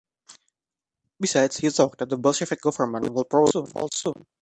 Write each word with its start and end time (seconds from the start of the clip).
Besides 1.19 1.57
he 1.57 1.69
thought 1.69 1.99
that 1.99 2.09
the 2.09 2.17
bolshevik 2.17 2.59
government 2.61 3.07
would 3.13 3.29
probably 3.29 3.67
fall 3.69 3.87
soon. 3.93 4.25